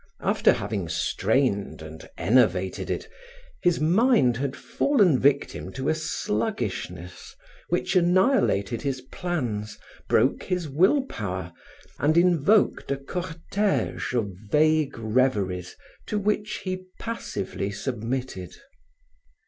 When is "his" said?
3.61-3.79, 8.81-9.01, 10.41-10.67